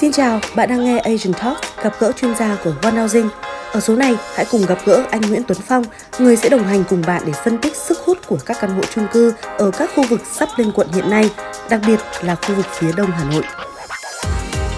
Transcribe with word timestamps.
Xin 0.00 0.12
chào, 0.12 0.40
bạn 0.56 0.68
đang 0.68 0.84
nghe 0.84 0.98
Asian 0.98 1.34
Talk, 1.34 1.56
gặp 1.82 1.92
gỡ 2.00 2.12
chuyên 2.20 2.34
gia 2.34 2.56
của 2.64 2.72
One 2.82 2.92
Housing. 2.92 3.28
Ở 3.72 3.80
số 3.80 3.96
này, 3.96 4.14
hãy 4.34 4.46
cùng 4.50 4.66
gặp 4.66 4.78
gỡ 4.84 5.04
anh 5.10 5.20
Nguyễn 5.20 5.42
Tuấn 5.48 5.58
Phong, 5.68 5.84
người 6.18 6.36
sẽ 6.36 6.48
đồng 6.48 6.64
hành 6.64 6.84
cùng 6.88 7.02
bạn 7.06 7.22
để 7.26 7.32
phân 7.44 7.58
tích 7.58 7.76
sức 7.76 7.98
hút 7.98 8.18
của 8.26 8.38
các 8.46 8.56
căn 8.60 8.70
hộ 8.70 8.82
chung 8.94 9.06
cư 9.12 9.32
ở 9.58 9.70
các 9.70 9.90
khu 9.96 10.04
vực 10.10 10.20
sắp 10.32 10.48
lên 10.56 10.72
quận 10.74 10.88
hiện 10.92 11.10
nay, 11.10 11.30
đặc 11.70 11.80
biệt 11.86 12.00
là 12.22 12.34
khu 12.34 12.54
vực 12.54 12.66
phía 12.78 12.92
đông 12.96 13.10
Hà 13.10 13.24
Nội. 13.24 13.42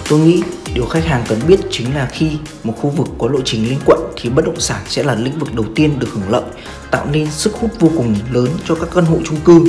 Tôi 0.09 0.19
nghĩ 0.19 0.43
điều 0.75 0.85
khách 0.85 1.05
hàng 1.05 1.23
cần 1.27 1.39
biết 1.47 1.59
chính 1.69 1.95
là 1.95 2.09
khi 2.11 2.31
một 2.63 2.73
khu 2.81 2.89
vực 2.89 3.07
có 3.19 3.27
lộ 3.27 3.39
trình 3.45 3.69
lên 3.69 3.79
quận 3.85 3.99
thì 4.17 4.29
bất 4.29 4.45
động 4.45 4.59
sản 4.59 4.81
sẽ 4.87 5.03
là 5.03 5.15
lĩnh 5.15 5.39
vực 5.39 5.55
đầu 5.55 5.65
tiên 5.75 5.99
được 5.99 6.07
hưởng 6.11 6.29
lợi, 6.29 6.43
tạo 6.91 7.05
nên 7.11 7.31
sức 7.31 7.53
hút 7.53 7.71
vô 7.79 7.89
cùng 7.97 8.15
lớn 8.31 8.47
cho 8.67 8.75
các 8.75 8.89
căn 8.95 9.05
hộ 9.05 9.17
chung 9.25 9.39
cư. 9.45 9.63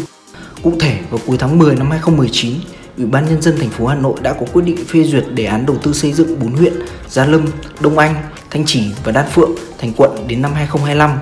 Cụ 0.63 0.73
thể 0.81 0.99
vào 1.11 1.21
cuối 1.27 1.37
tháng 1.41 1.59
10 1.59 1.77
năm 1.77 1.91
2019, 1.91 2.55
Ủy 2.97 3.07
ban 3.07 3.27
nhân 3.27 3.43
dân 3.43 3.57
thành 3.59 3.71
phố 3.71 3.87
Hà 3.87 3.95
Nội 3.95 4.15
đã 4.23 4.33
có 4.33 4.47
quyết 4.53 4.63
định 4.65 4.85
phê 4.89 5.05
duyệt 5.05 5.25
đề 5.35 5.45
án 5.45 5.67
đầu 5.67 5.77
tư 5.83 5.93
xây 5.93 6.13
dựng 6.13 6.41
4 6.41 6.53
huyện 6.53 6.73
Gia 7.09 7.27
Lâm, 7.27 7.47
Đông 7.81 7.99
Anh, 7.99 8.15
Thanh 8.51 8.65
Trì 8.67 8.91
và 9.05 9.13
Đan 9.13 9.31
Phượng 9.31 9.51
thành 9.79 9.93
quận 9.97 10.29
đến 10.29 10.43
năm 10.43 10.55
2025. 10.55 11.19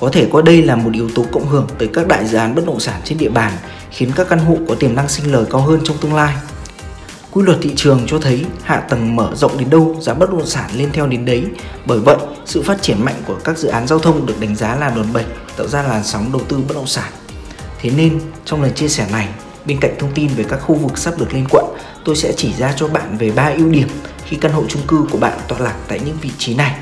Có 0.00 0.10
thể 0.12 0.28
coi 0.32 0.42
đây 0.42 0.62
là 0.62 0.76
một 0.76 0.90
yếu 0.94 1.08
tố 1.14 1.24
cộng 1.32 1.48
hưởng 1.48 1.66
tới 1.78 1.88
các 1.92 2.08
đại 2.08 2.26
dự 2.26 2.38
án 2.38 2.54
bất 2.54 2.66
động 2.66 2.80
sản 2.80 3.00
trên 3.04 3.18
địa 3.18 3.28
bàn, 3.28 3.52
khiến 3.90 4.10
các 4.16 4.28
căn 4.28 4.38
hộ 4.38 4.56
có 4.68 4.74
tiềm 4.74 4.94
năng 4.94 5.08
sinh 5.08 5.32
lời 5.32 5.44
cao 5.50 5.60
hơn 5.60 5.80
trong 5.84 5.96
tương 6.00 6.14
lai. 6.14 6.34
Quy 7.32 7.42
luật 7.42 7.58
thị 7.62 7.72
trường 7.76 8.00
cho 8.06 8.18
thấy 8.18 8.44
hạ 8.62 8.76
tầng 8.76 9.16
mở 9.16 9.30
rộng 9.34 9.58
đến 9.58 9.70
đâu, 9.70 9.96
giá 10.00 10.14
bất 10.14 10.30
động 10.30 10.46
sản 10.46 10.70
lên 10.76 10.88
theo 10.92 11.06
đến 11.06 11.24
đấy. 11.24 11.44
Bởi 11.86 11.98
vậy, 11.98 12.16
sự 12.44 12.62
phát 12.62 12.82
triển 12.82 13.04
mạnh 13.04 13.22
của 13.26 13.36
các 13.44 13.58
dự 13.58 13.68
án 13.68 13.86
giao 13.86 13.98
thông 13.98 14.26
được 14.26 14.40
đánh 14.40 14.56
giá 14.56 14.76
là 14.76 14.90
đòn 14.90 15.12
bẩy, 15.12 15.24
tạo 15.56 15.66
ra 15.66 15.82
làn 15.82 16.04
sóng 16.04 16.32
đầu 16.32 16.42
tư 16.48 16.58
bất 16.68 16.74
động 16.74 16.86
sản. 16.86 17.12
Thế 17.80 17.90
nên, 17.96 18.20
trong 18.44 18.62
lần 18.62 18.74
chia 18.74 18.88
sẻ 18.88 19.06
này, 19.12 19.28
bên 19.66 19.80
cạnh 19.80 19.94
thông 19.98 20.12
tin 20.14 20.28
về 20.28 20.44
các 20.48 20.56
khu 20.56 20.74
vực 20.74 20.98
sắp 20.98 21.14
được 21.18 21.34
lên 21.34 21.44
quận, 21.50 21.64
tôi 22.04 22.16
sẽ 22.16 22.32
chỉ 22.36 22.52
ra 22.58 22.72
cho 22.76 22.88
bạn 22.88 23.16
về 23.18 23.30
3 23.30 23.52
ưu 23.56 23.68
điểm 23.68 23.88
khi 24.24 24.36
căn 24.36 24.52
hộ 24.52 24.62
chung 24.68 24.82
cư 24.88 25.06
của 25.10 25.18
bạn 25.18 25.38
tọa 25.48 25.58
lạc 25.58 25.74
tại 25.88 26.00
những 26.04 26.16
vị 26.20 26.30
trí 26.38 26.54
này. 26.54 26.74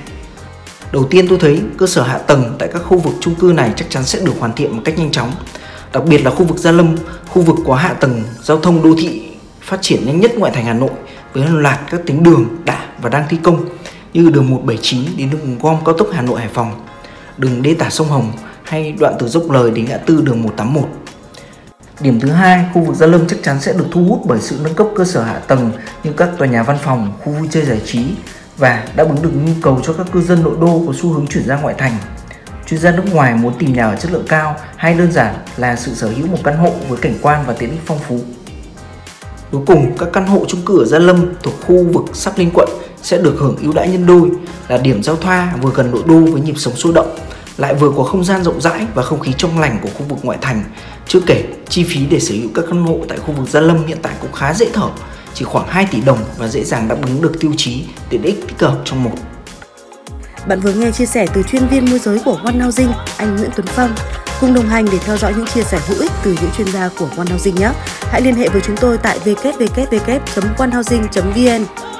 Đầu 0.93 1.05
tiên 1.11 1.29
tôi 1.29 1.39
thấy 1.39 1.61
cơ 1.79 1.87
sở 1.87 2.03
hạ 2.03 2.19
tầng 2.19 2.57
tại 2.59 2.69
các 2.73 2.79
khu 2.79 2.99
vực 2.99 3.15
chung 3.21 3.35
cư 3.35 3.53
này 3.57 3.73
chắc 3.77 3.91
chắn 3.91 4.05
sẽ 4.05 4.21
được 4.21 4.33
hoàn 4.39 4.53
thiện 4.53 4.77
một 4.77 4.83
cách 4.85 4.99
nhanh 4.99 5.11
chóng. 5.11 5.33
Đặc 5.93 6.05
biệt 6.05 6.25
là 6.25 6.31
khu 6.31 6.45
vực 6.45 6.59
Gia 6.59 6.73
Lâm, 6.73 6.97
khu 7.29 7.43
vực 7.43 7.57
có 7.67 7.75
hạ 7.75 7.93
tầng 7.93 8.23
giao 8.43 8.61
thông 8.61 8.83
đô 8.83 8.95
thị 8.99 9.23
phát 9.61 9.83
triển 9.83 10.07
nhanh 10.07 10.21
nhất 10.21 10.39
ngoại 10.39 10.53
thành 10.53 10.65
Hà 10.65 10.75
Nội 10.75 10.91
với 11.33 11.43
hàng 11.43 11.59
loạt 11.59 11.81
các 11.91 12.01
tuyến 12.07 12.23
đường 12.23 12.45
đã 12.65 12.87
và 13.03 13.09
đang 13.09 13.25
thi 13.29 13.37
công 13.43 13.65
như 14.13 14.31
đường 14.31 14.51
179 14.51 15.01
đến 15.17 15.31
đường 15.31 15.59
gom 15.63 15.85
cao 15.85 15.95
tốc 15.95 16.09
Hà 16.13 16.23
Nội 16.23 16.41
Hải 16.41 16.49
Phòng, 16.49 16.87
đường 17.39 17.63
đê 17.63 17.75
tả 17.75 17.91
sông 17.91 18.09
Hồng 18.09 18.33
hay 18.63 18.93
đoạn 18.93 19.15
từ 19.19 19.29
dốc 19.29 19.51
lời 19.51 19.71
đến 19.71 19.85
ngã 19.85 19.97
tư 19.97 20.23
đường 20.25 20.43
181. 20.43 20.89
Điểm 22.03 22.21
thứ 22.21 22.31
hai, 22.31 22.65
khu 22.75 22.83
vực 22.83 22.97
Gia 22.97 23.07
Lâm 23.07 23.27
chắc 23.27 23.43
chắn 23.43 23.61
sẽ 23.61 23.73
được 23.73 23.87
thu 23.91 24.05
hút 24.05 24.21
bởi 24.25 24.39
sự 24.41 24.59
nâng 24.65 24.75
cấp 24.75 24.87
cơ 24.97 25.05
sở 25.05 25.23
hạ 25.23 25.39
tầng 25.39 25.73
như 26.05 26.13
các 26.17 26.29
tòa 26.39 26.49
nhà 26.49 26.63
văn 26.63 26.79
phòng, 26.83 27.13
khu 27.25 27.33
vui 27.33 27.49
chơi 27.51 27.65
giải 27.65 27.81
trí 27.85 28.05
và 28.57 28.85
đáp 28.97 29.09
ứng 29.09 29.23
được 29.23 29.31
nhu 29.47 29.53
cầu 29.63 29.81
cho 29.87 29.93
các 29.93 30.07
cư 30.13 30.23
dân 30.23 30.43
nội 30.43 30.55
đô 30.61 30.83
có 30.87 30.93
xu 31.03 31.13
hướng 31.13 31.27
chuyển 31.27 31.47
ra 31.47 31.57
ngoại 31.57 31.75
thành. 31.79 31.93
Chuyên 32.67 32.81
gia 32.81 32.91
nước 32.91 33.03
ngoài 33.13 33.35
muốn 33.35 33.53
tìm 33.59 33.73
nhà 33.73 33.87
ở 33.87 33.97
chất 33.97 34.13
lượng 34.13 34.27
cao 34.29 34.57
hay 34.77 34.95
đơn 34.95 35.13
giản 35.13 35.35
là 35.57 35.77
sự 35.77 35.95
sở 35.95 36.09
hữu 36.09 36.27
một 36.27 36.39
căn 36.45 36.57
hộ 36.57 36.71
với 36.89 36.99
cảnh 36.99 37.15
quan 37.23 37.45
và 37.47 37.53
tiện 37.53 37.71
ích 37.71 37.81
phong 37.87 37.99
phú. 37.99 38.21
Cuối 39.53 39.63
cùng, 39.67 39.97
các 39.99 40.09
căn 40.13 40.27
hộ 40.27 40.45
chung 40.49 40.61
cư 40.67 40.79
ở 40.79 40.85
Gia 40.85 40.99
Lâm 40.99 41.35
thuộc 41.43 41.55
khu 41.67 41.85
vực 41.93 42.05
sắp 42.13 42.39
Linh 42.39 42.51
quận 42.55 42.69
sẽ 43.03 43.19
được 43.19 43.35
hưởng 43.39 43.57
ưu 43.63 43.73
đãi 43.73 43.89
nhân 43.89 44.07
đôi 44.07 44.31
là 44.69 44.79
điểm 44.79 45.03
giao 45.03 45.17
thoa 45.17 45.55
vừa 45.63 45.71
gần 45.75 45.91
nội 45.91 46.03
đô 46.07 46.33
với 46.33 46.41
nhịp 46.41 46.55
sống 46.57 46.77
sôi 46.77 46.93
động, 46.95 47.17
lại 47.63 47.75
vừa 47.75 47.91
có 47.97 48.03
không 48.03 48.25
gian 48.25 48.45
rộng 48.45 48.61
rãi 48.61 48.87
và 48.95 49.03
không 49.03 49.21
khí 49.21 49.33
trong 49.39 49.59
lành 49.59 49.79
của 49.83 49.89
khu 49.99 50.05
vực 50.09 50.19
ngoại 50.23 50.39
thành. 50.41 50.65
Chưa 51.09 51.21
kể, 51.27 51.45
chi 51.69 51.85
phí 51.85 52.07
để 52.11 52.21
sở 52.21 52.35
hữu 52.35 52.49
các 52.55 52.65
căn 52.69 52.85
hộ 52.85 52.99
tại 53.09 53.19
khu 53.19 53.33
vực 53.33 53.49
Gia 53.49 53.61
Lâm 53.61 53.87
hiện 53.87 53.99
tại 54.03 54.13
cũng 54.21 54.33
khá 54.33 54.55
dễ 54.55 54.67
thở, 54.73 54.89
chỉ 55.35 55.45
khoảng 55.45 55.67
2 55.69 55.87
tỷ 55.91 56.01
đồng 56.01 56.19
và 56.39 56.49
dễ 56.49 56.65
dàng 56.65 56.89
đáp 56.89 56.97
ứng 57.03 57.23
được 57.23 57.33
tiêu 57.41 57.53
chí 57.57 57.85
tiện 58.09 58.23
ích 58.23 58.45
tích 58.49 58.61
hợp 58.61 58.77
trong 58.85 59.05
một. 59.05 59.11
Bạn 60.49 60.61
vừa 60.61 60.73
nghe 60.73 60.91
chia 60.91 61.07
sẻ 61.07 61.27
từ 61.35 61.43
chuyên 61.43 61.67
viên 61.67 61.91
môi 61.91 61.99
giới 61.99 62.21
của 62.25 62.41
One 62.45 62.59
Housing, 62.59 62.93
anh 63.17 63.37
Nguyễn 63.37 63.51
Tuấn 63.57 63.67
Phong. 63.67 63.95
Cùng 64.41 64.55
đồng 64.55 64.69
hành 64.69 64.87
để 64.93 64.99
theo 65.05 65.17
dõi 65.17 65.35
những 65.37 65.47
chia 65.47 65.63
sẻ 65.63 65.81
hữu 65.87 66.01
ích 66.01 66.13
từ 66.25 66.37
những 66.43 66.51
chuyên 66.57 66.73
gia 66.73 66.89
của 66.99 67.09
One 67.17 67.27
Housing 67.31 67.55
nhé. 67.55 67.71
Hãy 68.01 68.21
liên 68.21 68.35
hệ 68.35 68.49
với 68.49 68.61
chúng 68.61 68.77
tôi 68.77 68.99
tại 68.99 69.19
www.onehousing.vn 69.25 71.92